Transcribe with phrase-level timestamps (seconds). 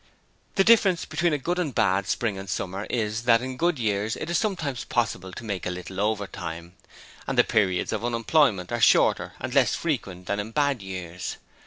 [0.55, 4.15] The difference between a good and bad spring and summer is that in good years
[4.15, 6.73] it is sometimes possible to make a little overtime,
[7.27, 11.37] and the periods of unemployment are shorter and less frequent than in bad years.